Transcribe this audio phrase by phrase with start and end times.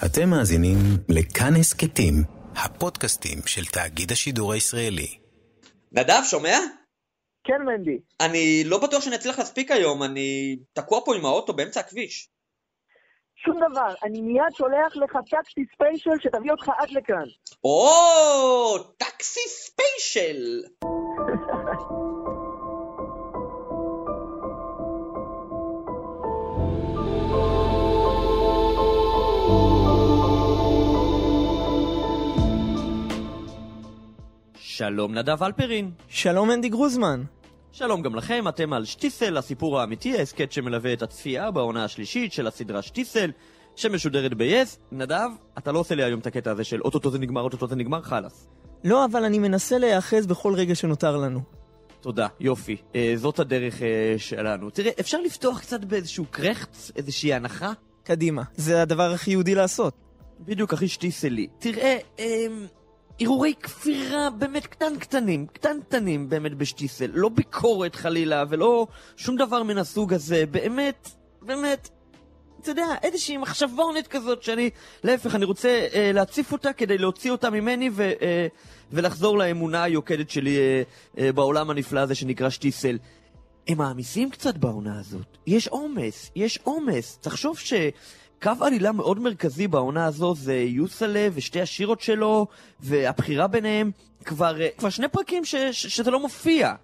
[0.00, 0.76] אתם מאזינים
[1.08, 2.14] לכאן הסכתים,
[2.56, 5.18] הפודקאסטים של תאגיד השידור הישראלי.
[5.92, 6.58] נדב, שומע?
[7.44, 7.98] כן, מנדי.
[8.20, 12.28] אני לא בטוח שאני אצליח להספיק היום, אני תקוע פה עם האוטו באמצע הכביש.
[13.44, 17.24] שום דבר, אני מיד שולח לך טקסי ספיישל שתביא אותך עד לכאן.
[17.64, 20.62] או, טקסי ספיישל!
[34.82, 35.90] שלום נדב אלפרין.
[36.08, 37.22] שלום אנדי גרוזמן.
[37.72, 42.46] שלום גם לכם, אתם על שטיסל, הסיפור האמיתי, ההסכת שמלווה את הצפייה בעונה השלישית של
[42.46, 43.30] הסדרה שטיסל,
[43.76, 44.78] שמשודרת ב-yes.
[44.92, 45.28] נדב,
[45.58, 48.02] אתה לא עושה לי היום את הקטע הזה של אוטוטו זה נגמר, אוטוטו זה נגמר,
[48.02, 48.48] חלאס.
[48.84, 51.40] לא, אבל אני מנסה להיאחז בכל רגע שנותר לנו.
[52.00, 52.76] תודה, יופי.
[52.94, 54.70] אה, זאת הדרך אה, שלנו.
[54.70, 57.72] תראה, אפשר לפתוח קצת באיזשהו קרחץ, איזושהי הנחה?
[58.04, 59.94] קדימה, זה הדבר הכי יהודי לעשות.
[60.40, 61.46] בדיוק, הכי שטיסלי.
[61.58, 62.46] תראה, אה,
[63.20, 67.10] הרהורי כפירה באמת קטן קטנים, קטן קטנים באמת בשטיסל.
[67.14, 70.44] לא ביקורת חלילה, ולא שום דבר מן הסוג הזה.
[70.46, 71.10] באמת,
[71.42, 71.88] באמת,
[72.60, 74.70] אתה יודע, איזושהי מחשבונת כזאת שאני,
[75.04, 78.46] להפך, אני רוצה אה, להציף אותה כדי להוציא אותה ממני ו, אה,
[78.92, 80.82] ולחזור לאמונה היוקדת שלי אה,
[81.18, 82.98] אה, בעולם הנפלא הזה שנקרא שטיסל.
[83.68, 85.38] הם מעמיסים קצת בעונה הזאת.
[85.46, 87.18] יש עומס, יש עומס.
[87.20, 87.72] תחשוב ש...
[88.42, 92.46] קו עלילה מאוד מרכזי בעונה הזו זה יוסלה ושתי השירות שלו,
[92.80, 93.90] והבחירה ביניהם
[94.24, 96.74] כבר, אה, כבר שני פרקים ש, ש, שזה לא מופיע.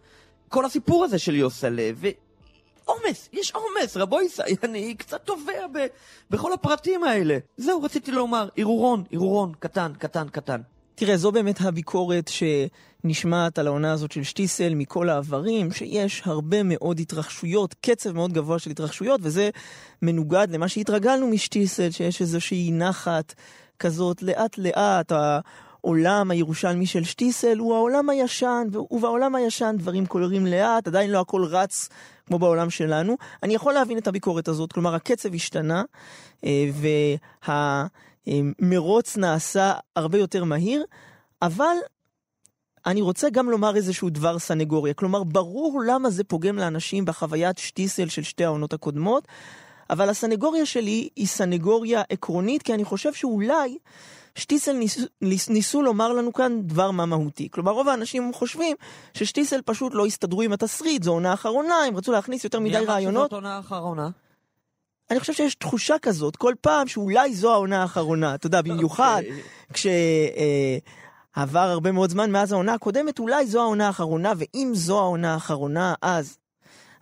[0.48, 5.86] כל הסיפור הזה של יוסלה, ועומס, יש עומס, רבו ישראל, אני קצת טובע ב,
[6.31, 7.39] בכל הפרטים האלה.
[7.56, 10.61] זהו, רציתי לומר, ערעורון, ערעורון, קטן, קטן, קטן.
[10.99, 12.31] תראה, זו באמת הביקורת
[13.05, 18.59] שנשמעת על העונה הזאת של שטיסל מכל העברים, שיש הרבה מאוד התרחשויות, קצב מאוד גבוה
[18.59, 19.51] של התרחשויות, וזה
[20.03, 23.35] מנוגד למה שהתרגלנו משטיסל, שיש איזושהי נחת
[23.79, 25.13] כזאת לאט לאט.
[25.13, 31.45] העולם הירושלמי של שטיסל הוא העולם הישן, ובעולם הישן דברים קולרים לאט, עדיין לא הכל
[31.45, 31.89] רץ
[32.27, 33.17] כמו בעולם שלנו.
[33.42, 35.83] אני יכול להבין את הביקורת הזאת, כלומר הקצב השתנה,
[36.45, 36.70] אה,
[37.42, 37.87] וה...
[38.61, 40.84] מרוץ נעשה הרבה יותר מהיר,
[41.42, 41.77] אבל
[42.86, 44.94] אני רוצה גם לומר איזשהו דבר סנגוריה.
[44.94, 49.28] כלומר, ברור למה זה פוגם לאנשים בחוויית שטיסל של שתי העונות הקודמות,
[49.90, 53.78] אבל הסנגוריה שלי היא סנגוריה עקרונית, כי אני חושב שאולי
[54.34, 57.48] שטיסל ניס, ניס, ניסו לומר לנו כאן דבר מה מהותי.
[57.50, 58.77] כלומר, רוב האנשים חושבים
[59.14, 62.96] ששטיסל פשוט לא הסתדרו עם התסריט, זו עונה אחרונה, הם רצו להכניס יותר מדי רעיונות.
[62.96, 64.10] מי אמר שזאת עונה אחרונה?
[65.11, 68.35] אני חושב שיש תחושה כזאת כל פעם שאולי זו העונה האחרונה.
[68.35, 69.30] אתה יודע, במיוחד okay.
[69.70, 70.80] אוקיי.
[71.33, 75.35] כשעבר אה, הרבה מאוד זמן מאז העונה הקודמת, אולי זו העונה האחרונה, ואם זו העונה
[75.35, 76.39] האחרונה, אז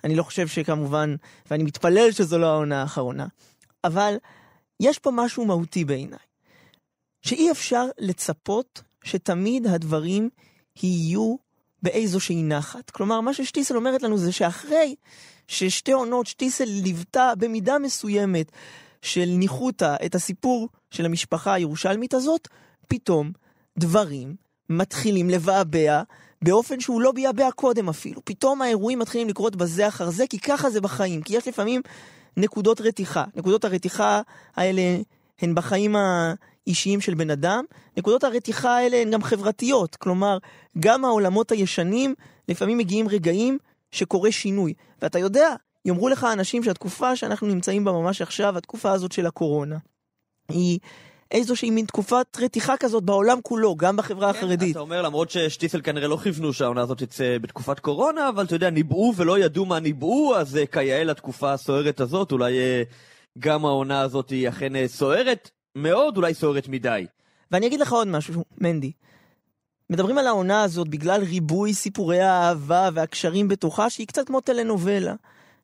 [0.05, 1.17] אני לא חושב שכמובן,
[1.51, 3.27] ואני מתפלל שזו לא העונה האחרונה,
[3.85, 4.17] אבל
[4.81, 6.19] יש פה משהו מהותי בעיניי.
[7.23, 10.29] שאי אפשר לצפות שתמיד הדברים
[10.83, 11.37] יהיו
[11.83, 12.91] באיזושהי נחת.
[12.91, 14.95] כלומר, מה ששטיסל אומרת לנו זה שאחרי
[15.49, 18.53] ששתי עונות שטיסל ליוותה במידה מסוימת
[19.03, 22.49] של ניחותא את הסיפור של המשפחה הירושלמית הזאת,
[22.89, 23.33] פתאום
[23.79, 24.35] דברים
[24.71, 26.03] מתחילים לבעבע
[26.43, 28.21] באופן שהוא לא ביעבע קודם אפילו.
[28.25, 31.23] פתאום האירועים מתחילים לקרות בזה אחר זה, כי ככה זה בחיים.
[31.23, 31.83] כי יש לפעמים
[32.37, 33.25] נקודות רתיחה.
[33.35, 34.21] נקודות הרתיחה
[34.57, 34.83] האלה
[35.41, 37.65] הן בחיים האישיים של בן אדם.
[37.97, 39.97] נקודות הרתיחה האלה הן גם חברתיות.
[39.97, 40.39] כלומר,
[40.79, 42.15] גם העולמות הישנים,
[42.49, 43.59] לפעמים מגיעים רגעים
[43.91, 44.75] שקורה שינוי.
[45.03, 45.55] ואתה יודע,
[45.85, 49.77] יאמרו לך אנשים שהתקופה שאנחנו נמצאים בה ממש עכשיו, התקופה הזאת של הקורונה,
[50.49, 50.79] היא
[51.31, 54.71] איזושהי מין תקופת רתיחה כזאת בעולם כולו, גם בחברה כן, החרדית.
[54.71, 58.71] אתה אומר, למרות ששטיסל כנראה לא כיוונו שהעונה הזאת תצא בתקופת קורונה, אבל אתה יודע,
[58.71, 62.95] ניבאו ולא ידעו מה ניבאו, אז uh, כיאה לתקופה הסוערת הזאת, אולי uh,
[63.39, 67.07] גם העונה הזאת היא אכן uh, סוערת מאוד, אולי סוערת מדי.
[67.51, 68.93] ואני אגיד לך עוד משהו, מנדי.
[69.91, 75.15] מדברים על העונה הזאת בגלל ריבוי סיפורי האהבה והקשרים בתוכה, שהיא קצת כמו טלנובלה.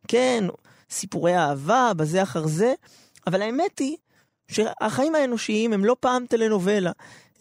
[0.09, 0.45] כן,
[0.91, 2.75] סיפורי אהבה, בזה אחר זה,
[3.27, 3.97] אבל האמת היא
[4.49, 6.93] שהחיים האנושיים הם לא פעם טלנובלה.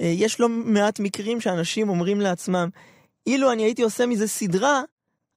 [0.02, 2.70] אה, יש לא מעט מקרים שאנשים אומרים לעצמם,
[3.28, 4.82] אילו אני הייתי עושה מזה סדרה,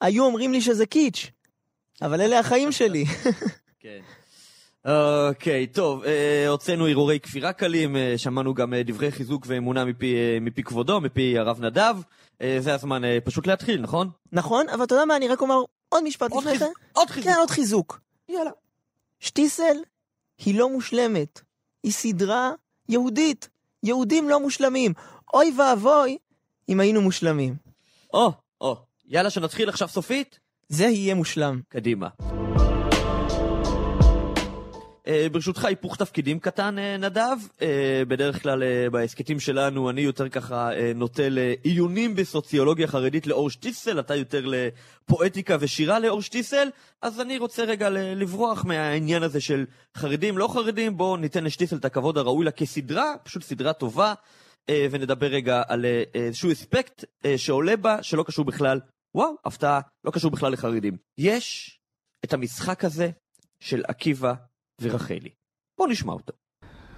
[0.01, 1.31] היו אומרים לי שזה קיץ'.
[2.03, 3.05] אבל אלה החיים שלי.
[3.81, 4.01] כן.
[4.85, 9.85] אוקיי, okay, טוב, אה, הוצאנו הרהורי כפירה קלים, אה, שמענו גם אה, דברי חיזוק ואמונה
[9.85, 11.97] מפי, מפי כבודו, מפי הרב נדב.
[12.59, 14.11] זה הזמן פשוט להתחיל, נכון?
[14.33, 15.55] נכון, אבל אתה יודע מה, אני רק אומר
[15.89, 16.65] עוד משפט עוד לפני כן.
[16.93, 17.33] עוד חיזוק.
[17.33, 18.01] כן, עוד חיזוק.
[18.29, 18.51] יאללה.
[19.21, 19.77] שטיסל
[20.45, 21.41] היא לא מושלמת,
[21.83, 22.53] היא סדרה
[22.89, 23.49] יהודית.
[23.83, 24.93] יהודים לא מושלמים.
[25.35, 26.19] אוי ואבוי
[26.69, 27.55] אם היינו מושלמים.
[28.15, 28.77] או, או,
[29.09, 30.39] יאללה שנתחיל עכשיו סופית?
[30.69, 31.61] זה יהיה מושלם.
[31.69, 32.09] קדימה.
[35.09, 37.37] אה, ברשותך היפוך תפקידים קטן, אה, נדב.
[37.63, 44.15] אה, בדרך כלל בהסכתים שלנו אני יותר ככה נוטה לעיונים בסוציולוגיה חרדית לאור שטיסל, אתה
[44.15, 46.69] יותר לפואטיקה ושירה לאור שטיסל,
[47.03, 49.65] אז אני רוצה רגע לברוח מהעניין הזה של
[49.97, 54.15] חרדים, לא חרדים, בואו ניתן לשטיסל את הכבוד הראוי לה כסדרה, פשוט סדרה טובה,
[54.71, 55.85] ונדבר רגע על
[56.15, 57.05] איזשהו אספקט
[57.37, 58.81] שעולה בה, שלא קשור בכלל,
[59.15, 60.97] וואו, הפתעה, לא קשור בכלל לחרדים.
[61.19, 61.79] יש
[62.25, 63.11] את המשחק הזה
[63.61, 64.35] של עקיבא
[64.81, 65.31] ורחלי.
[65.79, 66.33] בואו נשמע אותו.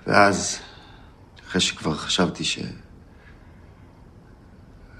[0.07, 0.59] ואז,
[1.47, 2.59] אחרי שכבר חשבתי ש...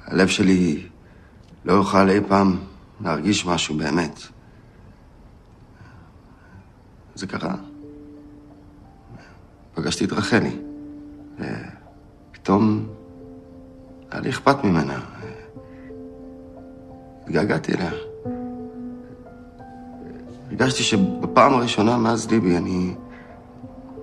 [0.05, 0.89] הלב שלי
[1.65, 2.65] לא יוכל אי פעם
[3.01, 4.21] להרגיש משהו באמת.
[7.15, 7.55] זה קרה.
[9.75, 10.57] פגשתי את רחלי.
[12.31, 12.89] ופתאום
[14.11, 15.01] היה לי אכפת ממנה.
[17.23, 18.06] התגעגעתי אליה.
[20.51, 22.95] הרגשתי שבפעם הראשונה מאז ליבי אני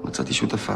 [0.03, 0.75] מצאתי שותפה.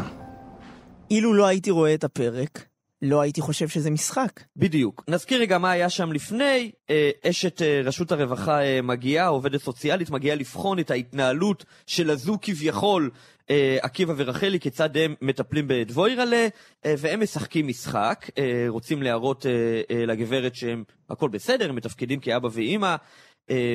[1.10, 2.64] אילו לא הייתי רואה את הפרק,
[3.02, 4.40] לא הייתי חושב שזה משחק.
[4.56, 5.04] בדיוק.
[5.08, 6.70] נזכיר רגע מה היה שם לפני.
[6.90, 12.38] אה, אשת אה, רשות הרווחה אה, מגיעה, עובדת סוציאלית, מגיעה לבחון את ההתנהלות של הזוג
[12.42, 13.10] כביכול,
[13.80, 16.48] עקיבא ורחלי, כיצד הם מטפלים בדבוירלה,
[16.84, 18.30] והם משחקים משחק,
[18.68, 19.46] רוצים להראות
[19.90, 22.96] לגברת שהם הכל בסדר, הם מתפקדים כאבא ואימא,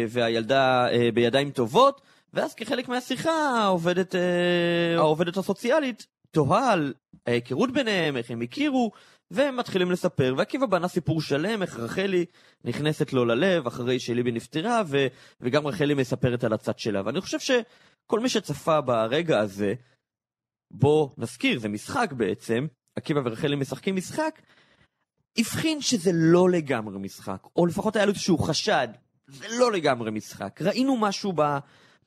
[0.09, 2.01] והילדה אה, בידיים טובות,
[2.33, 6.93] ואז כחלק מהשיחה העובדת, אה, העובדת הסוציאלית תוהה על
[7.27, 8.91] ההיכרות ביניהם, איך הם הכירו,
[9.31, 12.25] והם מתחילים לספר, ועקיבא בנה סיפור שלם איך רחלי
[12.63, 15.07] נכנסת לו ללב אחרי שליבי נפטרה, ו,
[15.41, 17.01] וגם רחלי מספרת על הצד שלה.
[17.05, 19.73] ואני חושב שכל מי שצפה ברגע הזה,
[20.71, 24.41] בוא נזכיר, זה משחק בעצם, עקיבא ורחלי משחקים משחק,
[25.37, 28.87] הבחין שזה לא לגמרי משחק, או לפחות היה לו איזשהו חשד,
[29.27, 30.61] זה לא לגמרי משחק.
[30.61, 31.57] ראינו משהו ב...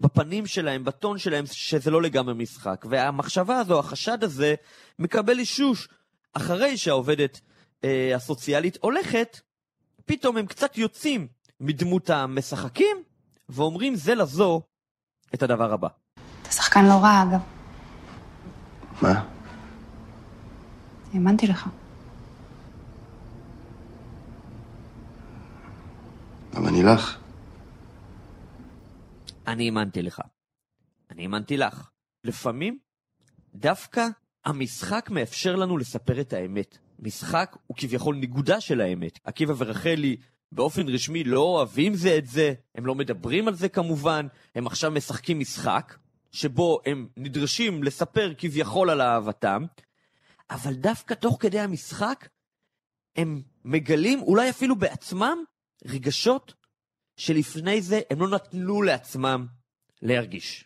[0.00, 2.86] בפנים שלהם, בטון שלהם, שזה לא לגמרי משחק.
[2.90, 4.54] והמחשבה הזו, החשד הזה,
[4.98, 5.88] מקבל אישוש.
[6.32, 7.40] אחרי שהעובדת
[7.84, 9.40] אה, הסוציאלית הולכת,
[10.04, 11.26] פתאום הם קצת יוצאים
[11.60, 12.96] מדמות המשחקים,
[13.48, 14.62] ואומרים זה לזו
[15.34, 15.88] את הדבר הבא.
[16.42, 17.40] אתה שחקן לא רע, אגב.
[19.02, 19.24] מה?
[21.12, 21.68] האמנתי לך.
[26.56, 27.18] גם אני לך?
[29.46, 30.20] אני האמנתי לך.
[31.10, 31.90] אני האמנתי לך.
[32.24, 32.78] לפעמים,
[33.54, 34.06] דווקא
[34.44, 36.78] המשחק מאפשר לנו לספר את האמת.
[36.98, 39.18] משחק הוא כביכול ניגודה של האמת.
[39.24, 40.16] עקיבא ורחלי
[40.52, 44.90] באופן רשמי לא אוהבים זה את זה, הם לא מדברים על זה כמובן, הם עכשיו
[44.90, 45.96] משחקים משחק,
[46.32, 49.64] שבו הם נדרשים לספר כביכול על אהבתם,
[50.50, 52.28] אבל דווקא תוך כדי המשחק,
[53.16, 55.38] הם מגלים, אולי אפילו בעצמם,
[55.84, 56.54] רגשות
[57.16, 59.46] שלפני זה הם לא נתנו לעצמם
[60.02, 60.64] להרגיש.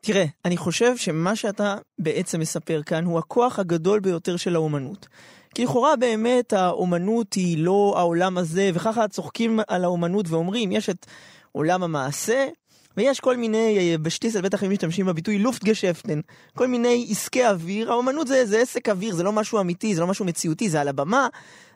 [0.00, 5.08] תראה, אני חושב שמה שאתה בעצם מספר כאן הוא הכוח הגדול ביותר של האומנות.
[5.54, 11.06] כי לכאורה באמת האומנות היא לא העולם הזה, וככה צוחקים על האומנות ואומרים, יש את
[11.52, 12.48] עולם המעשה,
[12.96, 16.20] ויש כל מיני, בשטיסל בטח הם משתמשים בביטוי לופטגשפטן,
[16.54, 20.06] כל מיני עסקי אוויר, האומנות זה, זה עסק אוויר, זה לא משהו אמיתי, זה לא
[20.06, 21.28] משהו מציאותי, זה על הבמה,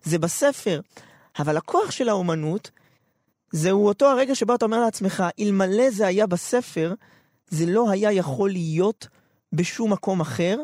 [0.03, 0.81] זה בספר.
[1.39, 2.71] אבל הכוח של האומנות,
[3.53, 6.95] זהו אותו הרגע שבו אתה אומר לעצמך, אלמלא זה היה בספר,
[7.49, 9.09] זה לא היה יכול להיות
[9.53, 10.59] בשום מקום אחר,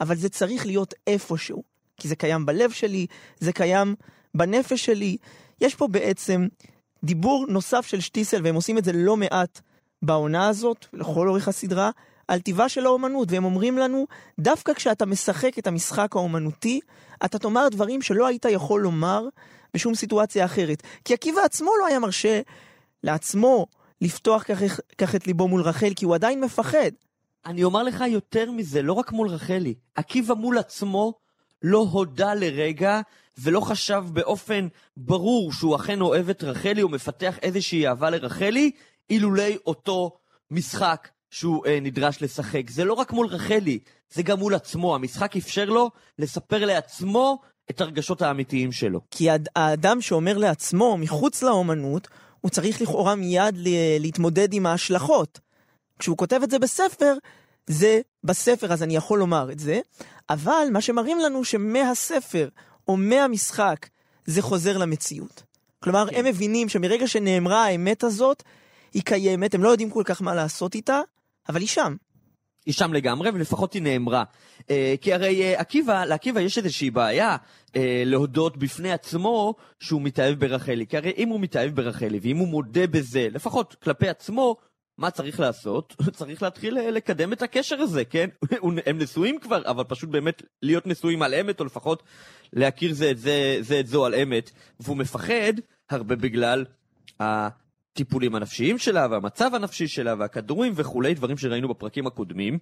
[0.00, 1.62] אבל זה צריך להיות איפשהו.
[1.96, 3.06] כי זה קיים בלב שלי,
[3.38, 3.94] זה קיים
[4.34, 5.16] בנפש שלי.
[5.60, 6.46] יש פה בעצם
[7.04, 9.60] דיבור נוסף של שטיסל, והם עושים את זה לא מעט
[10.02, 11.90] בעונה הזאת, לכל אורך הסדרה,
[12.28, 14.06] על טיבה של האומנות, והם אומרים לנו,
[14.38, 16.80] דווקא כשאתה משחק את המשחק האומנותי,
[17.24, 19.28] אתה תאמר דברים שלא היית יכול לומר
[19.74, 20.82] בשום סיטואציה אחרת.
[21.04, 22.40] כי עקיבא עצמו לא היה מרשה
[23.02, 23.66] לעצמו
[24.00, 24.44] לפתוח
[24.98, 26.90] כך, את ליבו מול רחל, כי הוא עדיין מפחד.
[27.46, 29.74] אני אומר לך יותר מזה, לא רק מול רחלי.
[29.94, 31.14] עקיבא מול עצמו
[31.62, 33.00] לא הודה לרגע
[33.38, 38.70] ולא חשב באופן ברור שהוא אכן אוהב את רחלי או מפתח איזושהי אהבה לרחלי,
[39.10, 40.18] אילולי אותו
[40.50, 42.70] משחק שהוא אה, נדרש לשחק.
[42.70, 43.78] זה לא רק מול רחלי,
[44.10, 44.94] זה גם מול עצמו.
[44.94, 47.38] המשחק אפשר לו לספר לעצמו
[47.70, 49.00] את הרגשות האמיתיים שלו.
[49.10, 52.08] כי האדם שאומר לעצמו, מחוץ לאומנות,
[52.40, 53.54] הוא צריך לכאורה מיד
[53.98, 55.40] להתמודד עם ההשלכות.
[55.98, 57.14] כשהוא כותב את זה בספר,
[57.66, 59.80] זה בספר, אז אני יכול לומר את זה,
[60.30, 62.48] אבל מה שמראים לנו שמהספר
[62.88, 63.88] או מהמשחק
[64.26, 65.42] זה חוזר למציאות.
[65.80, 66.16] כלומר, כן.
[66.16, 68.42] הם מבינים שמרגע שנאמרה האמת הזאת,
[68.94, 71.00] היא קיימת, הם לא יודעים כל כך מה לעשות איתה,
[71.48, 71.96] אבל היא שם.
[72.68, 74.24] היא שם לגמרי, ולפחות היא נאמרה.
[74.70, 77.36] אה, כי הרי אה, עקיבא, לעקיבא יש איזושהי בעיה
[77.76, 80.86] אה, להודות בפני עצמו שהוא מתאהב ברחלי.
[80.86, 84.56] כי הרי אם הוא מתאהב ברחלי, ואם הוא מודה בזה, לפחות כלפי עצמו,
[84.98, 85.96] מה צריך לעשות?
[86.18, 88.28] צריך להתחיל אה, לקדם את הקשר הזה, כן?
[88.86, 92.02] הם נשואים כבר, אבל פשוט באמת להיות נשואים על אמת, או לפחות
[92.52, 94.50] להכיר זה את זה, זה את זו על אמת.
[94.80, 95.52] והוא מפחד
[95.90, 96.64] הרבה בגלל
[98.00, 102.58] הטיפולים הנפשיים שלה, והמצב הנפשי שלה, והכדורים וכולי, דברים שראינו בפרקים הקודמים.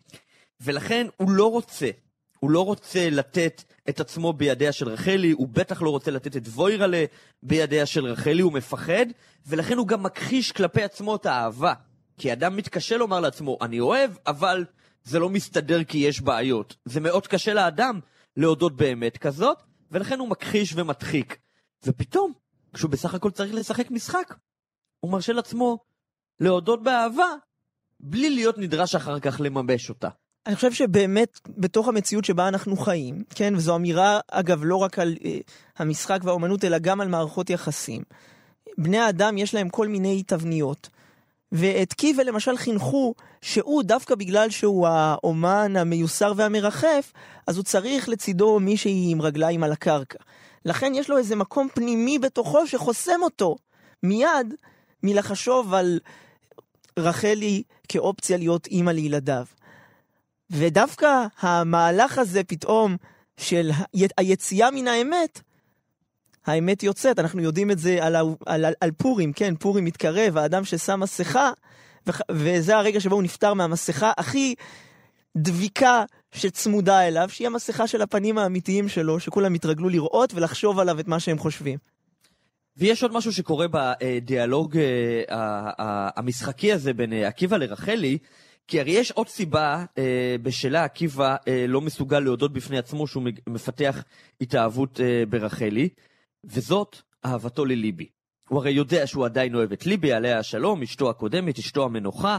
[0.60, 1.90] ולכן הוא לא רוצה,
[2.38, 6.46] הוא לא רוצה לתת את עצמו בידיה של רחלי, הוא בטח לא רוצה לתת את
[6.46, 7.04] ווירלה
[7.42, 9.06] בידיה של רחלי, הוא מפחד,
[9.46, 11.72] ולכן הוא גם מכחיש כלפי עצמו את האהבה.
[12.18, 14.64] כי אדם מתקשה לומר לעצמו, אני אוהב, אבל
[15.04, 16.76] זה לא מסתדר כי יש בעיות.
[16.84, 18.00] זה מאוד קשה לאדם
[18.36, 19.58] להודות באמת כזאת,
[19.90, 21.38] ולכן הוא מכחיש ומדחיק.
[21.84, 22.32] ופתאום,
[22.74, 24.34] כשהוא בסך הכל צריך לשחק משחק,
[25.06, 25.78] הוא מרשה לעצמו
[26.40, 27.32] להודות באהבה,
[28.00, 30.08] בלי להיות נדרש אחר כך לממש אותה.
[30.46, 35.16] אני חושב שבאמת, בתוך המציאות שבה אנחנו חיים, כן, וזו אמירה, אגב, לא רק על
[35.24, 35.38] אה,
[35.78, 38.02] המשחק והאומנות, אלא גם על מערכות יחסים.
[38.78, 40.88] בני האדם יש להם כל מיני תבניות.
[41.52, 47.12] ואת קיווה למשל חינכו שהוא, דווקא בגלל שהוא האומן המיוסר והמרחף,
[47.46, 50.18] אז הוא צריך לצידו מישהי עם רגליים על הקרקע.
[50.64, 53.56] לכן יש לו איזה מקום פנימי בתוכו שחוסם אותו
[54.02, 54.54] מיד
[55.02, 56.00] מלחשוב על
[56.98, 59.44] רחלי כאופציה להיות אימא לילדיו.
[60.50, 62.96] ודווקא המהלך הזה פתאום
[63.36, 63.70] של
[64.18, 65.40] היציאה מן האמת,
[66.46, 68.24] האמת יוצאת, אנחנו יודעים את זה על, על,
[68.64, 71.50] על, על פורים, כן, פורים מתקרב, האדם ששם מסכה,
[72.06, 74.54] ו, וזה הרגע שבו הוא נפטר מהמסכה הכי
[75.36, 81.08] דביקה שצמודה אליו, שהיא המסכה של הפנים האמיתיים שלו, שכולם התרגלו לראות ולחשוב עליו את
[81.08, 81.78] מה שהם חושבים.
[82.76, 88.18] ויש עוד משהו שקורה בדיאלוג אה, המשחקי הזה בין אה, עקיבא לרחלי,
[88.68, 91.36] כי הרי יש עוד סיבה אה, בשלה עקיבא
[91.68, 94.04] לא מסוגל להודות בפני עצמו שהוא מפתח
[94.40, 95.88] התאהבות ברחלי,
[96.44, 98.06] וזאת אהבתו לליבי.
[98.48, 102.38] הוא הרי יודע שהוא עדיין אוהב את ליבי, עליה השלום, אשתו הקודמת, אשתו המנוחה,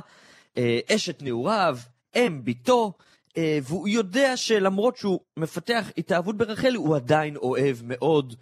[0.92, 1.78] אשת נעוריו,
[2.16, 2.94] אם ביתו,
[3.38, 8.36] והוא יודע שלמרות שהוא מפתח התאהבות ברחלי, הוא עדיין אוהב מאוד,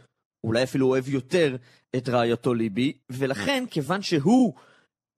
[0.43, 1.55] אולי אפילו אוהב יותר,
[1.97, 4.53] את רעייתו ליבי, ולכן, כיוון שהוא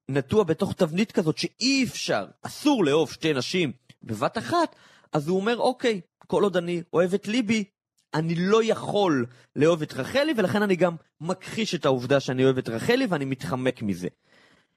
[0.09, 3.71] נטוע בתוך תבנית כזאת שאי אפשר, אסור לאהוב שתי נשים
[4.03, 4.75] בבת אחת,
[5.13, 7.63] אז הוא אומר, אוקיי, כל עוד אני אוהב את ליבי,
[8.13, 12.69] אני לא יכול לאהוב את רחלי, ולכן אני גם מכחיש את העובדה שאני אוהב את
[12.69, 14.07] רחלי, ואני מתחמק מזה.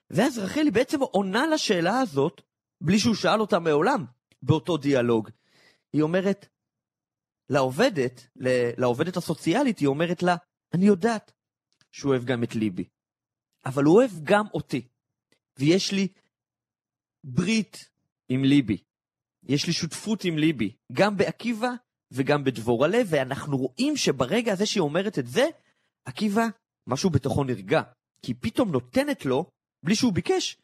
[0.09, 2.41] ואז רחלי בעצם עונה לשאלה הזאת,
[2.81, 4.05] בלי שהוא שאל אותה מעולם,
[4.41, 5.29] באותו דיאלוג.
[5.93, 6.47] היא אומרת
[7.49, 8.27] לעובדת,
[8.77, 10.35] לעובדת הסוציאלית, היא אומרת לה,
[10.73, 11.31] אני יודעת,
[11.91, 12.85] שהוא אוהב גם את ליבי.
[13.65, 14.87] אבל הוא אוהב גם אותי.
[15.59, 16.07] ויש לי
[17.23, 17.77] ברית
[18.29, 18.77] עם ליבי.
[19.43, 21.69] יש לי שותפות עם ליבי, גם בעקיבא
[22.11, 25.45] וגם בדבורלה, ואנחנו רואים שברגע הזה שהיא אומרת את זה,
[26.05, 26.45] עקיבא,
[26.87, 27.81] משהו בתוכו נרגע.
[28.25, 29.51] כי פתאום נותנת לו,
[29.83, 30.57] בלי שהוא ביקש,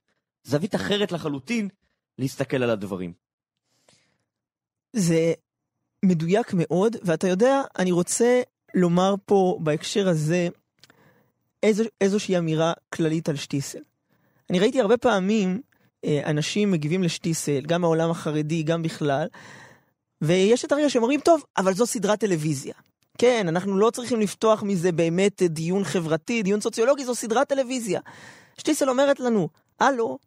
[0.43, 1.69] זווית אחרת לחלוטין
[2.17, 3.13] להסתכל על הדברים.
[4.93, 5.33] זה
[6.05, 8.41] מדויק מאוד, ואתה יודע, אני רוצה
[8.75, 10.47] לומר פה בהקשר הזה
[11.63, 13.79] איזו, איזושהי אמירה כללית על שטיסל.
[14.49, 15.61] אני ראיתי הרבה פעמים
[16.05, 19.27] אה, אנשים מגיבים לשטיסל, גם מהעולם החרדי, גם בכלל,
[20.21, 22.73] ויש את הרגע שהם אומרים, טוב, אבל זו סדרת טלוויזיה.
[23.17, 27.99] כן, אנחנו לא צריכים לפתוח מזה באמת דיון חברתי, דיון סוציולוגי, זו סדרת טלוויזיה.
[28.57, 29.49] שטיסל אומרת לנו,
[29.79, 30.17] הלו,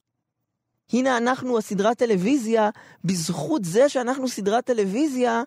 [0.92, 2.70] הנה אנחנו הסדרת טלוויזיה,
[3.04, 5.42] בזכות זה שאנחנו סדרת טלוויזיה,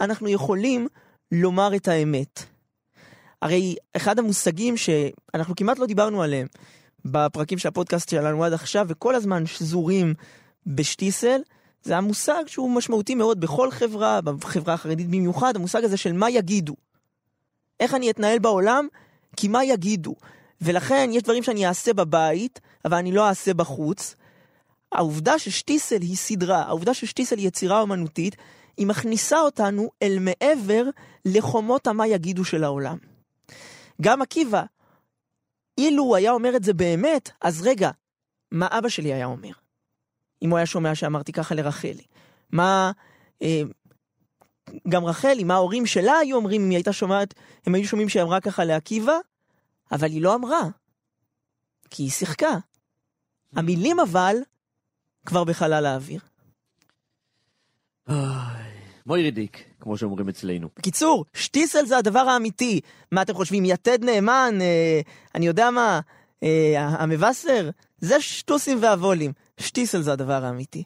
[0.00, 0.88] אנחנו יכולים
[1.32, 2.51] לומר את האמת.
[3.42, 6.46] הרי אחד המושגים שאנחנו כמעט לא דיברנו עליהם
[7.04, 10.14] בפרקים של הפודקאסט שלנו עד עכשיו, וכל הזמן שזורים
[10.66, 11.40] בשטיסל,
[11.82, 16.74] זה המושג שהוא משמעותי מאוד בכל חברה, בחברה החרדית במיוחד, המושג הזה של מה יגידו.
[17.80, 18.88] איך אני אתנהל בעולם?
[19.36, 20.14] כי מה יגידו.
[20.60, 24.14] ולכן יש דברים שאני אעשה בבית, אבל אני לא אעשה בחוץ.
[24.92, 28.36] העובדה ששטיסל היא סדרה, העובדה ששטיסל היא יצירה אומנותית,
[28.76, 30.84] היא מכניסה אותנו אל מעבר
[31.24, 33.11] לחומות המה יגידו של העולם.
[34.02, 34.62] גם עקיבא,
[35.78, 37.90] אילו הוא היה אומר את זה באמת, אז רגע,
[38.50, 39.52] מה אבא שלי היה אומר?
[40.42, 42.04] אם הוא היה שומע שאמרתי ככה לרחלי.
[42.52, 42.92] מה...
[43.42, 43.62] אה,
[44.88, 47.34] גם רחלי, מה ההורים שלה היו אומרים אם היא הייתה שומעת,
[47.66, 49.16] הם היו שומעים שהיא אמרה ככה לעקיבא,
[49.92, 50.62] אבל היא לא אמרה.
[51.90, 52.58] כי היא שיחקה.
[53.56, 54.36] המילים אבל
[55.26, 56.20] כבר בחלל האוויר.
[59.06, 60.68] מוירידיק, כמו שאומרים אצלנו.
[60.76, 62.80] בקיצור, שטיסל זה הדבר האמיתי.
[63.12, 65.00] מה אתם חושבים, יתד נאמן, אה,
[65.34, 66.00] אני יודע מה,
[66.42, 67.70] אה, המבשר?
[67.98, 69.32] זה שטוסים והוולים.
[69.60, 70.84] שטיסל זה הדבר האמיתי.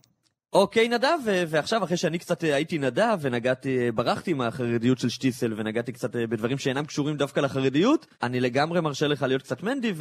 [0.53, 1.19] אוקיי, נדב,
[1.49, 6.17] ועכשיו אחרי שאני קצת אה, הייתי נדב ונגעתי, אה, ברחתי מהחרדיות של שטיסל ונגעתי קצת
[6.17, 9.93] אה, בדברים שאינם קשורים דווקא לחרדיות, אני לגמרי מרשה לך להיות קצת מנדי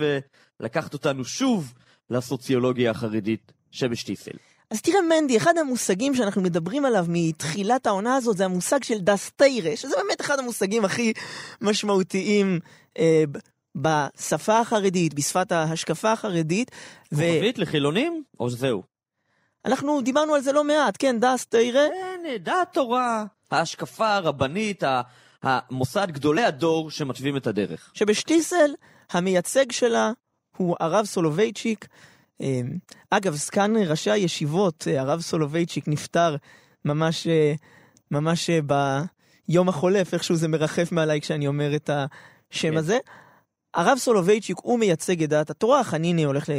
[0.59, 1.73] ולקחת אותנו שוב
[2.09, 4.37] לסוציולוגיה החרדית שבשטיסל.
[4.71, 9.75] אז תראה מנדי, אחד המושגים שאנחנו מדברים עליו מתחילת העונה הזאת זה המושג של דסטיירה,
[9.75, 11.13] שזה באמת אחד המושגים הכי
[11.61, 12.59] משמעותיים
[12.99, 13.23] אה,
[13.75, 16.71] בשפה החרדית, בשפת ההשקפה החרדית.
[17.09, 18.83] כוכבית לחילונים, או זהו?
[19.65, 21.87] אנחנו דיברנו על זה לא מעט, כן, דסטיירה.
[21.89, 24.83] כן, דעת תורה, ההשקפה הרבנית,
[25.43, 27.91] המוסד גדולי הדור שמתווים את הדרך.
[27.93, 28.71] שבשטיסל
[29.11, 30.11] המייצג שלה
[30.57, 31.87] הוא הרב סולובייצ'יק.
[32.41, 32.77] אמ,
[33.09, 36.35] אגב, זקן ראשי הישיבות, אה, הרב סולובייצ'יק, נפטר
[36.85, 37.53] ממש, אה,
[38.11, 38.59] ממש אה,
[39.47, 42.77] ביום החולף, איכשהו זה מרחף מעליי כשאני אומר את השם כן.
[42.77, 42.97] הזה.
[43.73, 46.49] הרב סולובייצ'יק הוא מייצג את דעת התורה, חניני הולך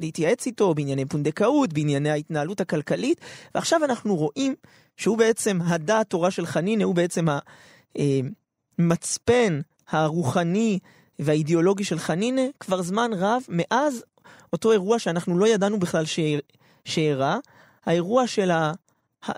[0.00, 3.20] להתייעץ איתו בענייני פונדקאות, בענייני ההתנהלות הכלכלית,
[3.54, 4.54] ועכשיו אנחנו רואים
[4.96, 7.26] שהוא בעצם, הדעת תורה של חניני הוא בעצם
[8.78, 10.78] המצפן הרוחני
[11.18, 14.04] והאידיאולוגי של חנינה כבר זמן רב מאז
[14.52, 16.04] אותו אירוע שאנחנו לא ידענו בכלל
[16.84, 17.38] שאירע,
[17.86, 18.72] האירוע של, ה,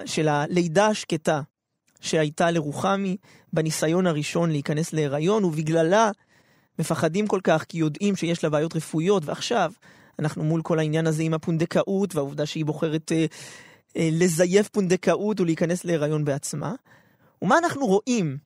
[0.04, 1.40] של הלידה השקטה
[2.00, 3.16] שהייתה לרוחמי
[3.52, 6.10] בניסיון הראשון להיכנס להיריון, ובגללה
[6.78, 9.72] מפחדים כל כך כי יודעים שיש לה בעיות רפואיות, ועכשיו
[10.18, 13.26] אנחנו מול כל העניין הזה עם הפונדקאות והעובדה שהיא בוחרת אה,
[13.96, 16.74] אה, לזייף פונדקאות ולהיכנס להיריון בעצמה.
[17.42, 18.38] ומה אנחנו רואים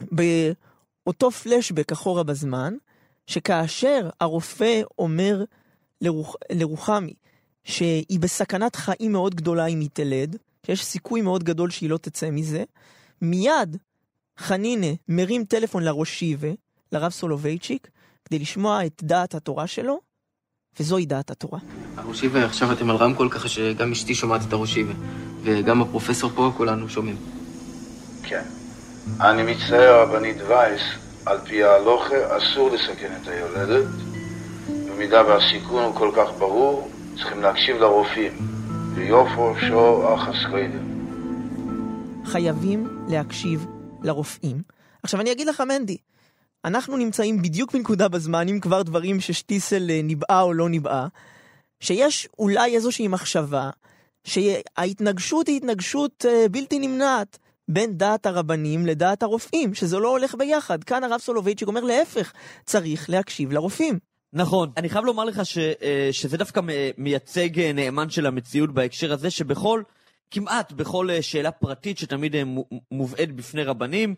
[0.00, 2.74] באותו פלשבק אחורה בזמן,
[3.26, 5.44] שכאשר הרופא אומר
[6.00, 7.14] לרוח, לרוחמי
[7.64, 10.36] שהיא בסכנת חיים מאוד גדולה אם היא תלד,
[10.66, 12.64] שיש סיכוי מאוד גדול שהיא לא תצא מזה,
[13.22, 13.76] מיד
[14.38, 16.48] חנינה מרים טלפון לראשיבה,
[16.92, 17.88] לרב סולובייצ'יק,
[18.24, 20.00] כדי לשמוע את דעת התורה שלו,
[20.80, 21.58] וזוהי דעת התורה.
[21.96, 24.92] הראשיבה, עכשיו אתם על רמקול ככה שגם אשתי שומעת את הראשיבה,
[25.42, 27.16] וגם הפרופסור פה, כולנו שומעים.
[28.22, 28.42] כן.
[29.20, 30.82] אני מצטער, רבנית וייס,
[31.26, 33.86] על פי ההלוכה אסור לסכן את היולדת,
[34.94, 38.32] במידה והסיכון הוא כל כך ברור, צריכים להקשיב לרופאים.
[38.94, 41.04] ויופו שור אחס קודם.
[42.24, 43.66] חייבים להקשיב
[44.02, 44.62] לרופאים.
[45.02, 45.96] עכשיו אני אגיד לך, מנדי,
[46.64, 51.06] אנחנו נמצאים בדיוק בנקודה בזמן, אם כבר דברים ששטיסל אה, ניבאה או לא ניבאה,
[51.80, 53.70] שיש אולי איזושהי מחשבה
[54.24, 57.38] שההתנגשות היא התנגשות אה, בלתי נמנעת.
[57.68, 60.84] בין דעת הרבנים לדעת הרופאים, שזה לא הולך ביחד.
[60.84, 62.32] כאן הרב סולובייצ'יק אומר להפך,
[62.66, 63.98] צריך להקשיב לרופאים.
[64.36, 64.70] נכון.
[64.76, 66.60] אני חייב לומר לך ש, אה, שזה דווקא
[66.98, 69.82] מייצג אה, נאמן של המציאות בהקשר הזה, שבכל,
[70.30, 72.34] כמעט בכל אה, שאלה פרטית שתמיד
[72.90, 74.14] מובאת בפני רבנים,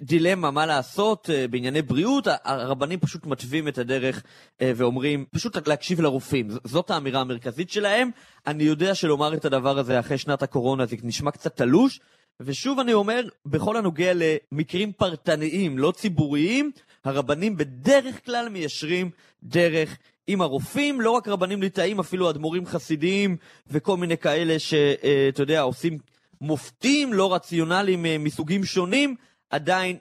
[0.00, 4.22] דילמה מה לעשות בענייני בריאות, הרבנים פשוט מתווים את הדרך
[4.62, 6.48] ואומרים, פשוט להקשיב לרופאים.
[6.64, 8.10] זאת האמירה המרכזית שלהם.
[8.46, 12.00] אני יודע שלומר את הדבר הזה אחרי שנת הקורונה זה נשמע קצת תלוש.
[12.40, 16.70] ושוב אני אומר, בכל הנוגע למקרים פרטניים, לא ציבוריים,
[17.06, 19.10] הרבנים בדרך כלל מיישרים
[19.42, 25.60] דרך עם הרופאים, לא רק רבנים ליטאים, אפילו אדמו"רים חסידיים וכל מיני כאלה שאתה יודע,
[25.60, 25.98] עושים
[26.40, 29.16] מופתים לא רציונליים אה, מסוגים שונים,
[29.50, 29.96] עדיין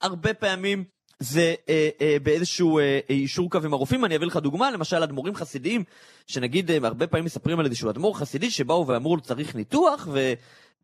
[0.00, 0.84] הרבה פעמים
[1.20, 4.04] זה אה, אה, באיזשהו אה, אישור קו עם הרופאים.
[4.04, 5.84] אני אביא לך דוגמה, למשל אדמו"רים חסידיים,
[6.26, 10.32] שנגיד אה, הרבה פעמים מספרים על איזשהו אדמו"ר חסידי שבאו ואמרו לו צריך ניתוח, ו...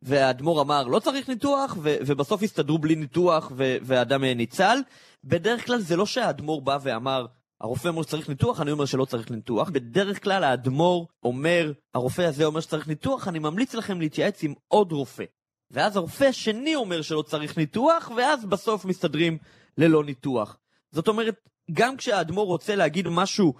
[0.01, 4.77] והאדמו"ר אמר לא צריך ניתוח, ו- ובסוף הסתדרו בלי ניתוח ו- והאדם ניצל.
[5.25, 7.25] בדרך כלל זה לא שהאדמו"ר בא ואמר,
[7.61, 9.69] הרופא אומר שצריך ניתוח, אני אומר שלא צריך ניתוח.
[9.69, 14.91] בדרך כלל האדמו"ר אומר, הרופא הזה אומר שצריך ניתוח, אני ממליץ לכם להתייעץ עם עוד
[14.91, 15.23] רופא.
[15.71, 19.37] ואז הרופא השני אומר שלא צריך ניתוח, ואז בסוף מסתדרים
[19.77, 20.57] ללא ניתוח.
[20.91, 21.35] זאת אומרת,
[21.71, 23.53] גם כשהאדמו"ר רוצה להגיד משהו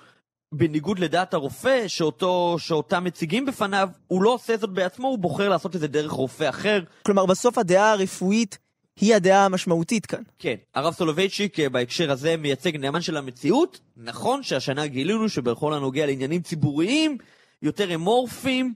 [0.51, 5.75] בניגוד לדעת הרופא שאותו, שאותה מציגים בפניו, הוא לא עושה זאת בעצמו, הוא בוחר לעשות
[5.75, 6.83] את זה דרך רופא אחר.
[7.05, 8.57] כלומר, בסוף הדעה הרפואית
[8.99, 10.23] היא הדעה המשמעותית כאן.
[10.39, 13.79] כן, הרב סולובייצ'יק אה, בהקשר הזה מייצג נאמן של המציאות.
[13.97, 17.17] נכון שהשנה גילינו שבכל הנוגע לעניינים ציבוריים,
[17.61, 18.73] יותר אמורפיים,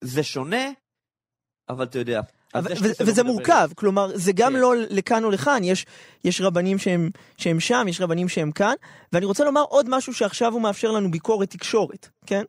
[0.00, 0.70] זה שונה,
[1.68, 2.20] אבל אתה יודע,
[3.00, 4.58] וזה מורכב, כלומר, זה גם כן.
[4.58, 5.86] לא לכאן או לכאן, יש,
[6.24, 8.74] יש רבנים שהם, שהם שם, יש רבנים שהם כאן,
[9.12, 12.42] ואני רוצה לומר עוד משהו שעכשיו הוא מאפשר לנו ביקורת תקשורת, כן?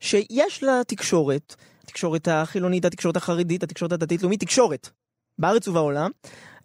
[0.00, 4.90] שיש לתקשורת, התקשורת החילונית, התקשורת החרדית, התקשורת הדתית-לאומית, תקשורת,
[5.38, 6.10] בארץ ובעולם,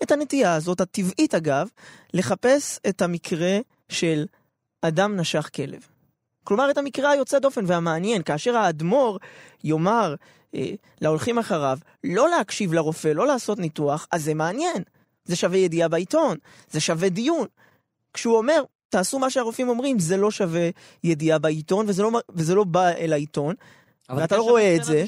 [0.03, 1.69] את הנטייה הזאת, הטבעית אגב,
[2.13, 4.25] לחפש את המקרה של
[4.82, 5.88] אדם נשך כלב.
[6.43, 9.19] כלומר, את המקרה היוצא דופן והמעניין, כאשר האדמו"ר
[9.63, 10.15] יאמר
[10.56, 14.84] אה, להולכים אחריו לא להקשיב לרופא, לא לעשות ניתוח, אז זה מעניין.
[15.25, 16.38] זה שווה ידיעה בעיתון,
[16.71, 17.47] זה שווה דיון.
[18.13, 20.69] כשהוא אומר, תעשו מה שהרופאים אומרים, זה לא שווה
[21.03, 23.56] ידיעה בעיתון, וזה לא, וזה לא בא אל העיתון,
[24.10, 25.06] ואתה לא רואה את זה.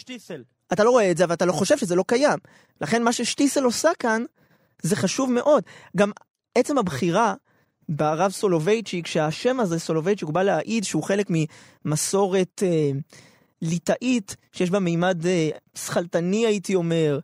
[0.74, 2.40] אתה לא רואה את זה, אבל אתה לא חושב שזה לא קיים.
[2.82, 4.24] לכן מה ששטיסל עושה כאן,
[4.82, 5.64] זה חשוב מאוד.
[5.98, 6.12] גם
[6.56, 7.34] עצם הבחירה
[7.90, 11.28] ברב סולובייצ'יק, שהשם הזה, סולובייצ'יק, הוא בא להעיד שהוא חלק
[11.86, 12.92] ממסורת אה,
[13.62, 17.20] ליטאית, שיש בה מימד אה, שכלתני הייתי אומר.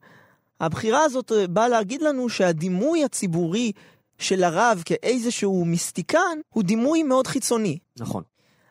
[0.60, 3.72] הבחירה הזאת אה, באה להגיד לנו שהדימוי הציבורי
[4.18, 7.78] של הרב כאיזשהו מיסטיקן הוא דימוי מאוד חיצוני.
[8.00, 8.24] נכון.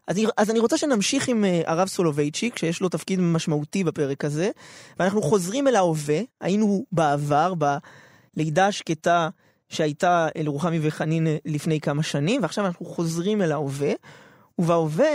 [0.09, 4.25] אז, אני- אז אני רוצה שנמשיך עם אה, הרב סולובייצ'יק, שיש לו תפקיד משמעותי בפרק
[4.25, 4.51] הזה,
[4.99, 7.55] ואנחנו חוזרים אל ההווה, היינו בעבר,
[8.37, 9.29] בלידה השקטה
[9.69, 13.93] שהייתה אל רוחמי וחנין אה, לפני כמה שנים, ועכשיו אנחנו חוזרים אל ההווה,
[14.59, 15.11] ובהווה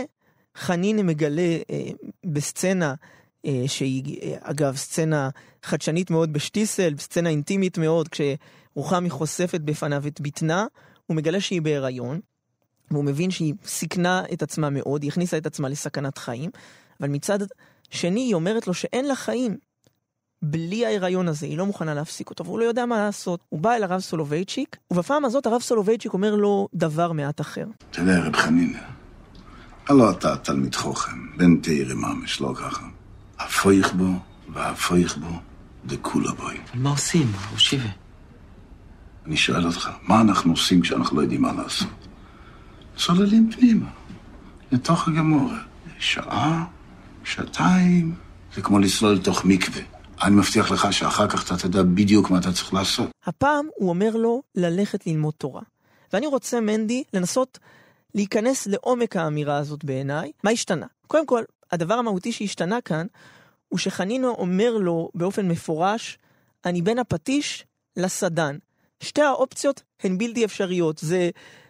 [0.58, 1.90] חנין מגלה אה,
[2.26, 2.94] בסצנה,
[3.46, 5.30] אה, שהיא אה, אגב סצנה
[5.64, 10.66] חדשנית מאוד בשטיסל, סצנה אינטימית מאוד, כשרוחמי חושפת בפניו את בטנה,
[11.06, 12.20] הוא מגלה שהיא בהיריון.
[12.92, 16.50] והוא מבין שהיא סיכנה את עצמה מאוד, היא הכניסה את עצמה לסכנת חיים,
[17.02, 17.40] אבל מצד
[17.90, 19.58] שני היא אומרת לו שאין לה חיים
[20.42, 23.40] בלי ההיריון הזה, היא לא מוכנה להפסיק אותו, והוא לא יודע מה לעשות.
[23.50, 27.66] הוא בא אל הרב סולובייצ'יק, ובפעם הזאת הרב סולובייצ'יק אומר לו דבר מעט אחר.
[27.92, 28.80] אתה יודע, רב חנינא,
[29.88, 32.84] הלא אתה תלמיד חוכם, בן תאירי ממש, לא ככה.
[33.40, 34.10] הפויך בו
[34.54, 35.40] והפויך בו
[35.86, 36.58] דכולה בוי.
[36.74, 37.90] מה עושים, ראשיבה?
[39.26, 42.09] אני שואל אותך, מה אנחנו עושים כשאנחנו לא יודעים מה לעשות?
[43.06, 43.90] צוללים פנימה,
[44.72, 45.58] לתוך הגמורה.
[46.00, 46.66] שעה,
[47.24, 48.16] שעתיים,
[48.56, 49.82] זה כמו לצלול לתוך מקווה.
[50.22, 53.10] אני מבטיח לך שאחר כך אתה תדע בדיוק מה אתה צריך לעשות.
[53.26, 55.62] הפעם הוא אומר לו ללכת ללמוד תורה.
[56.14, 57.60] ואני רוצה, מנדי, לנסות
[58.16, 60.32] להיכנס לעומק האמירה הזאת בעיניי.
[60.44, 60.86] מה השתנה?
[61.08, 63.08] קודם כל, הדבר המהותי שהשתנה כאן,
[63.70, 66.18] הוא שחנינו אומר לו באופן מפורש,
[66.66, 67.66] אני בין הפטיש
[67.98, 68.58] לסדן.
[69.00, 70.98] שתי האופציות הן בלתי אפשריות.
[70.98, 71.30] זה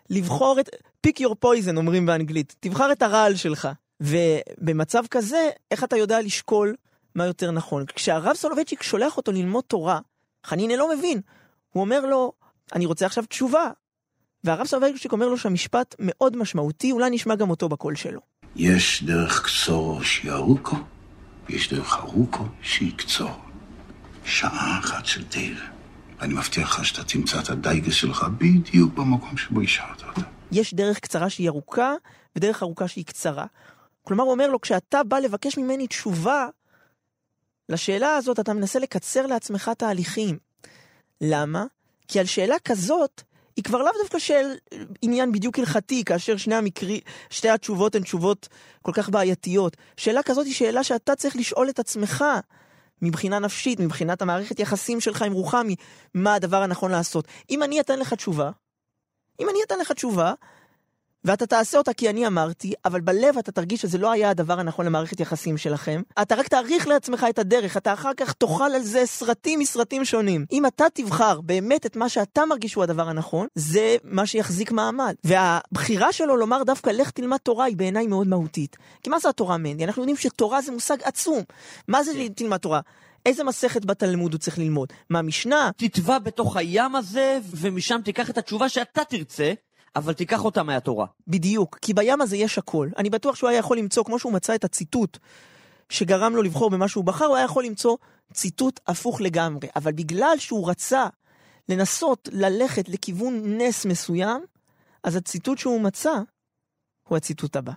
[0.10, 0.70] לבחור את...
[1.08, 2.56] pick your poison, אומרים באנגלית.
[2.60, 3.68] תבחר את הרעל שלך.
[4.02, 6.76] ובמצב כזה, איך אתה יודע לשקול
[7.16, 7.86] מה יותר נכון?
[7.86, 10.00] כשהרב סולובייצ'יק שולח אותו ללמוד תורה,
[10.46, 11.22] חנינה לא מבין.
[11.70, 12.32] הוא אומר לו,
[12.76, 13.70] אני רוצה עכשיו תשובה.
[14.44, 18.20] והרב סולובייצ'יק אומר לו שהמשפט מאוד משמעותי, אולי נשמע גם אותו בקול שלו.
[18.56, 20.78] יש דרך קצרה שהיא ארוכה,
[21.50, 23.32] ויש דרך ארוכה שהיא קצרה.
[24.26, 25.66] שעה אחת של תרא.
[26.20, 30.38] ואני מבטיח לך שאתה תמצא את הדייגה שלך בדיוק במקום שבו השארת אותה.
[30.52, 31.94] יש דרך קצרה שהיא ארוכה,
[32.36, 33.46] ודרך ארוכה שהיא קצרה.
[34.04, 36.48] כלומר, הוא אומר לו, כשאתה בא לבקש ממני תשובה
[37.70, 40.38] לשאלה הזאת, אתה מנסה לקצר לעצמך תהליכים.
[41.22, 41.66] למה?
[42.08, 43.22] כי על שאלה כזאת,
[43.56, 44.54] היא כבר לאו דווקא של
[45.02, 48.48] עניין בדיוק הלכתי, כאשר שני המקרי, שתי התשובות הן תשובות
[48.82, 49.78] כל כך בעייתיות.
[49.98, 52.26] שאלה כזאת היא שאלה שאתה צריך לשאול את עצמך,
[53.02, 55.76] מבחינה נפשית, מבחינת המערכת יחסים שלך עם רוחמי,
[56.14, 57.28] מה הדבר הנכון לעשות.
[57.50, 58.52] אם אני אתן לך תשובה,
[59.39, 60.34] אם אני אתן לך תשובה,
[61.25, 64.86] ואתה תעשה אותה כי אני אמרתי, אבל בלב אתה תרגיש שזה לא היה הדבר הנכון
[64.86, 69.06] למערכת יחסים שלכם, אתה רק תאריך לעצמך את הדרך, אתה אחר כך תאכל על זה
[69.06, 70.45] סרטים מסרטים שונים.
[70.52, 75.13] אם אתה תבחר באמת את מה שאתה מרגיש הוא הדבר הנכון, זה מה שיחזיק מעמד.
[75.23, 78.78] והבחירה שלו לומר דווקא לך תלמד תורה היא בעיניי מאוד מהותית.
[79.04, 79.84] כי מה זה התורה מנדי?
[79.86, 81.43] אנחנו יודעים שתורה זה מושג עצום.
[81.88, 82.80] מה זה תלמד תורה?
[83.26, 84.94] איזה מסכת בתלמוד הוא צריך ללמוד?
[85.10, 85.72] מה, משנה?
[85.78, 89.54] תטבע בתוך הים הזה, ומשם תיקח את התשובה שאתה תרצה,
[89.96, 91.06] אבל תיקח אותה מהתורה.
[91.28, 92.90] בדיוק, כי בים הזה יש הכל.
[92.98, 95.18] אני בטוח שהוא היה יכול למצוא, כמו שהוא מצא את הציטוט
[95.90, 97.98] שגרם לו לבחור במה שהוא בחר, הוא היה יכול למצוא
[98.34, 99.68] ציטוט הפוך לגמרי.
[99.76, 101.08] אבל בגלל שהוא רצה
[101.70, 104.42] לנסות ללכת לכיוון נס מסוים,
[105.04, 106.14] אז הציטוט שהוא מצא
[107.08, 107.72] הוא הציטוט הבא.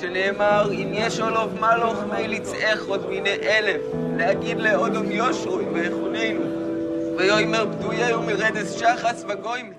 [0.00, 3.82] שנאמר, אם יש עולוב מלוך מי ליצאך עוד מיני אלף,
[4.18, 6.44] להגיד לאודום יושרוי ויחוננו,
[7.18, 9.72] ויאמר פדויהו מרדס שחץ וגויים.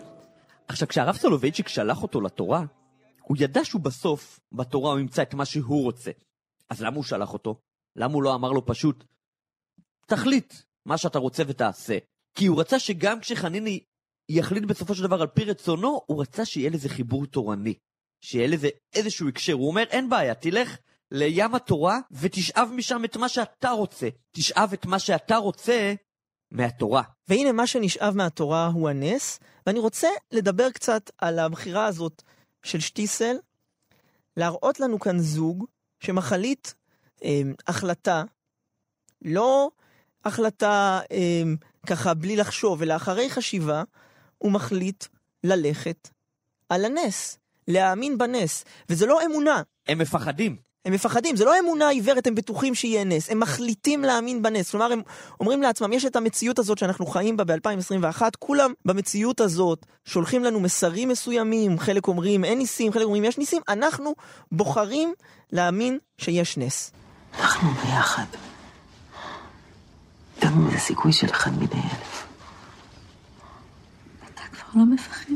[0.67, 2.63] עכשיו, כשהרב סולובייצ'יק שלח אותו לתורה,
[3.21, 6.11] הוא ידע שהוא בסוף, בתורה הוא ימצא את מה שהוא רוצה.
[6.69, 7.59] אז למה הוא שלח אותו?
[7.95, 9.03] למה הוא לא אמר לו פשוט,
[10.05, 10.53] תחליט
[10.85, 11.97] מה שאתה רוצה ותעשה?
[12.35, 13.79] כי הוא רצה שגם כשחניני
[14.29, 17.73] יחליט בסופו של דבר על פי רצונו, הוא רצה שיהיה לזה חיבור תורני.
[18.21, 19.53] שיהיה לזה איזשהו הקשר.
[19.53, 20.77] הוא אומר, אין בעיה, תלך
[21.11, 24.09] לים התורה ותשאב משם את מה שאתה רוצה.
[24.31, 25.93] תשאב את מה שאתה רוצה
[26.51, 27.03] מהתורה.
[27.27, 32.23] והנה מה שנשאב מהתורה הוא הנס, ואני רוצה לדבר קצת על הבחירה הזאת
[32.63, 33.35] של שטיסל,
[34.37, 35.65] להראות לנו כאן זוג
[35.99, 36.67] שמחליט
[37.23, 38.23] אה, החלטה,
[39.21, 39.69] לא
[40.25, 41.41] החלטה אה,
[41.87, 43.83] ככה בלי לחשוב, אלא אחרי חשיבה,
[44.37, 45.05] הוא מחליט
[45.43, 46.09] ללכת
[46.69, 49.61] על הנס, להאמין בנס, וזה לא אמונה.
[49.87, 50.69] הם מפחדים.
[50.85, 54.71] הם מפחדים, זה לא אמונה עיוורת, הם בטוחים שיהיה נס, הם מחליטים להאמין בנס.
[54.71, 55.01] כלומר, הם
[55.39, 60.59] אומרים לעצמם, יש את המציאות הזאת שאנחנו חיים בה ב-2021, כולם במציאות הזאת שולחים לנו
[60.59, 64.15] מסרים מסוימים, חלק אומרים אין ניסים, חלק אומרים יש ניסים, אנחנו
[64.51, 65.13] בוחרים
[65.51, 66.91] להאמין שיש נס.
[67.39, 68.25] אנחנו ביחד.
[70.41, 72.27] גם אם זה סיכוי של אחד מני אלף.
[74.33, 75.33] אתה כבר לא מפחד?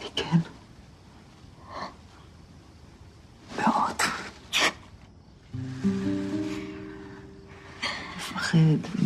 [0.00, 0.55] אני כן.
[3.58, 3.96] מאוד.
[8.16, 8.58] מפחד,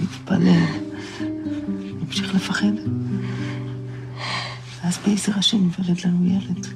[0.02, 0.90] מתפלל.
[2.00, 2.72] נמשיך לפחד.
[4.82, 6.66] ואז בעשר השם יוולד לנו ילד.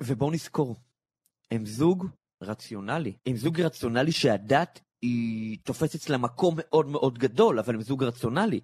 [0.00, 0.76] ובואו נזכור,
[1.50, 2.06] הם זוג
[2.42, 3.12] רציונלי.
[3.26, 8.60] הם זוג רציונלי שהדת היא תופסת אצלם מקום מאוד מאוד גדול, אבל הם זוג רציונלי.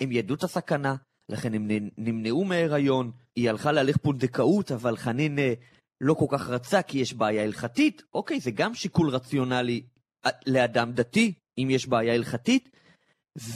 [0.00, 0.94] הם ידעו את הסכנה,
[1.28, 5.54] לכן הם נמנעו מהיריון, היא הלכה להליך פונדקאות, אבל חנין אה,
[6.00, 8.02] לא כל כך רצה כי יש בעיה הלכתית.
[8.14, 9.82] אוקיי, זה גם שיקול רציונלי
[10.26, 12.70] אה, לאדם דתי, אם יש בעיה הלכתית.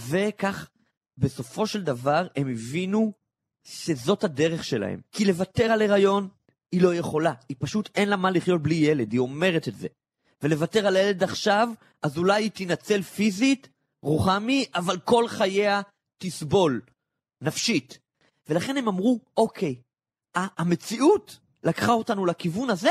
[0.09, 0.71] וכך,
[1.19, 3.13] בסופו של דבר, הם הבינו
[3.65, 5.01] שזאת הדרך שלהם.
[5.13, 6.29] כי לוותר על הריון,
[6.73, 7.33] היא לא יכולה.
[7.49, 9.89] היא פשוט אין לה מה לחיות בלי ילד, היא אומרת את זה.
[10.43, 11.69] ולוותר על הילד עכשיו,
[12.03, 13.69] אז אולי היא תינצל פיזית,
[14.03, 15.81] רוחמי, אבל כל חייה
[16.19, 16.81] תסבול,
[17.41, 17.99] נפשית.
[18.49, 19.75] ולכן הם אמרו, אוקיי,
[20.35, 22.91] המציאות לקחה אותנו לכיוון הזה,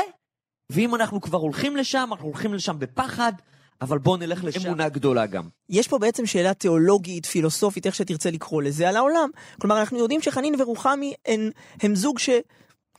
[0.70, 3.32] ואם אנחנו כבר הולכים לשם, אנחנו הולכים לשם בפחד,
[3.80, 4.66] אבל בואו נלך לשם.
[4.66, 5.48] אמונה גדולה גם.
[5.68, 9.28] יש פה בעצם שאלה תיאולוגית, פילוסופית, איך שתרצה לקרוא לזה, על העולם.
[9.60, 11.50] כלומר, אנחנו יודעים שחנין ורוחמי הם,
[11.82, 12.30] הם זוג ש...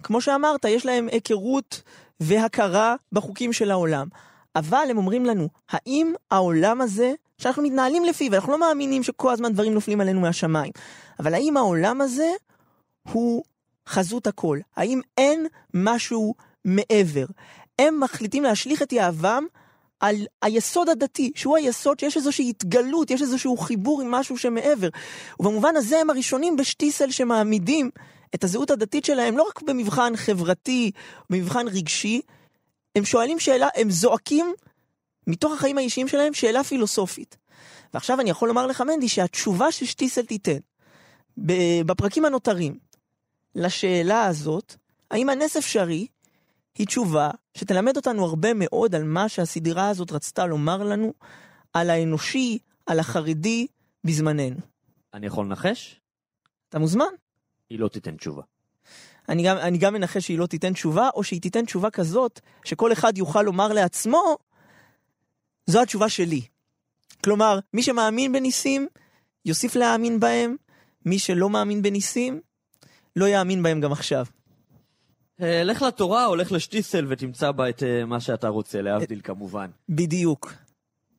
[0.04, 1.82] כמו שאמרת, יש להם היכרות
[2.20, 4.08] והכרה בחוקים של העולם.
[4.56, 9.54] אבל הם אומרים לנו, האם העולם הזה, שאנחנו מתנהלים לפיו, אנחנו לא מאמינים שכל הזמן
[9.54, 10.72] דברים נופלים עלינו מהשמיים,
[11.20, 12.30] אבל האם העולם הזה
[13.12, 13.44] הוא
[13.90, 14.60] חזות הכל?
[14.76, 16.34] האם אין משהו
[16.66, 17.26] מעבר?
[17.80, 19.46] הם מחליטים להשליך את יהבם
[20.00, 24.90] על היסוד הדתי, שהוא היסוד שיש איזושהי התגלות, יש איזשהו חיבור עם משהו שמעבר.
[25.40, 27.90] ובמובן הזה הם הראשונים בשטיסל שמעמידים
[28.36, 30.92] את הזהות הדתית שלהם לא רק במבחן חברתי,
[31.30, 32.22] במבחן רגשי,
[32.96, 34.54] הם שואלים שאלה, הם זועקים
[35.28, 37.38] מתוך החיים האישיים שלהם שאלה פילוסופית.
[37.94, 40.58] ועכשיו אני יכול לומר לך, מנדי, שהתשובה ששטיסל תיתן
[41.86, 42.91] בפרקים הנותרים
[43.56, 44.76] לשאלה הזאת,
[45.12, 46.08] האם הנס אפשרי,
[46.78, 51.14] היא תשובה שתלמד אותנו הרבה מאוד על מה שהסדרה הזאת רצתה לומר לנו,
[51.74, 53.68] על האנושי, על החרדי,
[54.04, 54.60] בזמננו.
[55.14, 56.02] אני יכול לנחש?
[56.70, 57.06] אתה מוזמן.
[57.70, 58.42] היא לא תיתן תשובה.
[59.30, 62.92] אני גם, אני גם מנחש שהיא לא תיתן תשובה, או שהיא תיתן תשובה כזאת, שכל
[62.92, 64.38] אחד יוכל לומר לעצמו,
[65.66, 66.42] זו התשובה שלי.
[67.24, 68.88] כלומר, מי שמאמין בניסים,
[69.46, 70.56] יוסיף להאמין בהם,
[71.06, 72.42] מי שלא מאמין בניסים,
[73.16, 74.26] לא יאמין בהם גם עכשיו.
[75.42, 79.68] אה, לך לתורה או לך לשטיסל ותמצא בה את אה, מה שאתה רוצה, להבדיל כמובן.
[79.90, 80.54] בדיוק.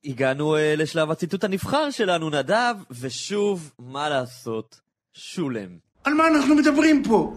[0.05, 4.81] הגענו אה, לשלב הציטוט הנבחר שלנו, נדב, ושוב, מה לעשות,
[5.13, 5.69] שולם.
[6.05, 7.37] על מה אנחנו מדברים פה?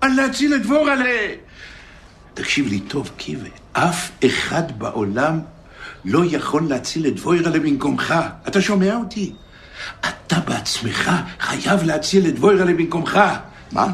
[0.00, 1.34] על להציל את דבורלה.
[2.34, 3.50] תקשיב לי טוב, קיווה.
[3.72, 5.40] אף אחד בעולם
[6.04, 8.14] לא יכול להציל את דבורלה במקומך.
[8.48, 9.32] אתה שומע אותי?
[10.00, 11.10] אתה בעצמך
[11.40, 13.20] חייב להציל את דבורלה במקומך.
[13.72, 13.92] מה?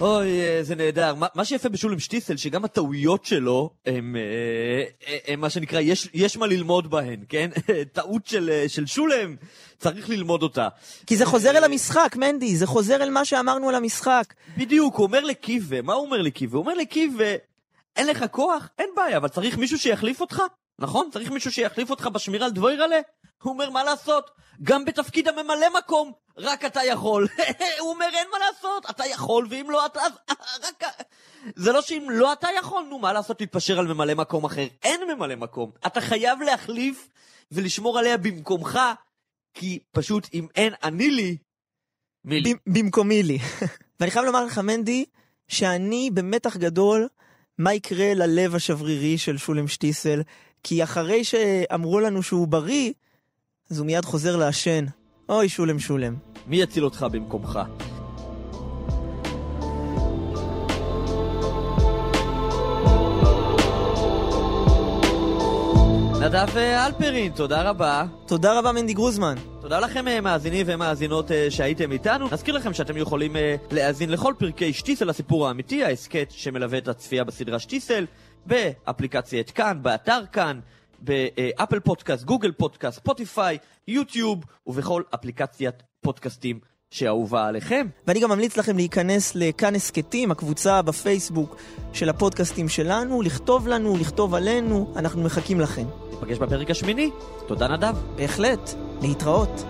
[0.00, 1.14] אוי, אה, זה נהדר.
[1.14, 6.08] מה, מה שיפה בשולם שטיסל, שגם הטעויות שלו, הם, אה, אה, הם מה שנקרא, יש,
[6.14, 7.50] יש מה ללמוד בהן, כן?
[7.92, 9.36] טעות של, של שולם,
[9.78, 10.68] צריך ללמוד אותה.
[11.06, 14.34] כי זה חוזר אל המשחק, מנדי, זה חוזר אל מה שאמרנו על המשחק.
[14.56, 16.58] בדיוק, הוא אומר לקיווה, מה הוא אומר לקיווה?
[16.58, 17.34] הוא אומר לקיווה,
[17.96, 18.68] אין לך כוח?
[18.78, 20.42] אין בעיה, אבל צריך מישהו שיחליף אותך?
[20.78, 21.08] נכון?
[21.12, 23.00] צריך מישהו שיחליף אותך בשמירה על דבוירלה?
[23.42, 24.30] הוא אומר, מה לעשות?
[24.62, 27.28] גם בתפקיד הממלא מקום, רק אתה יכול.
[27.80, 30.00] הוא אומר, אין מה לעשות, אתה יכול, ואם לא אתה...
[30.00, 30.12] אז
[30.64, 30.84] רק...
[31.56, 34.66] זה לא שאם לא אתה יכול, נו, מה לעשות להתפשר על ממלא מקום אחר?
[34.82, 35.70] אין ממלא מקום.
[35.86, 37.08] אתה חייב להחליף
[37.52, 38.80] ולשמור עליה במקומך,
[39.54, 41.36] כי פשוט אם אין אני לי,
[42.24, 42.54] מי לי?
[42.66, 43.38] במקומי לי.
[44.00, 45.04] ואני חייב לומר לך, מנדי,
[45.48, 47.08] שאני במתח גדול
[47.58, 50.22] מה יקרה ללב השברירי של שולם שטיסל,
[50.62, 52.92] כי אחרי שאמרו לנו שהוא בריא,
[53.70, 54.84] אז הוא מיד חוזר לעשן.
[55.28, 56.14] אוי, שולם שולם.
[56.46, 57.58] מי יציל אותך במקומך?
[66.20, 68.04] נדב אה, אלפרין, תודה רבה.
[68.26, 69.34] תודה רבה, מנדי גרוזמן.
[69.60, 72.28] תודה לכם אה, מאזינים ומאזינות אה, שהייתם איתנו.
[72.32, 73.36] נזכיר לכם שאתם יכולים
[73.70, 78.06] להאזין לכל פרקי שטיסל הסיפור האמיתי, ההסכת שמלווה את הצפייה בסדרה שטיסל,
[78.46, 80.60] באפליקציית כאן, באתר כאן,
[81.00, 87.86] באפל פודקאסט, גוגל פודקאסט, ספוטיפיי, יוטיוב ובכל אפליקציית פודקאסטים שאהובה עליכם.
[88.06, 91.56] ואני גם ממליץ לכם להיכנס לכאן הסכתים, הקבוצה בפייסבוק
[91.92, 95.86] של הפודקאסטים שלנו, לכתוב לנו, לכתוב עלינו, אנחנו מחכים לכם.
[96.10, 97.10] ניפגש בפרק השמיני.
[97.46, 97.94] תודה נדב.
[98.16, 98.70] בהחלט.
[99.02, 99.64] להתראות.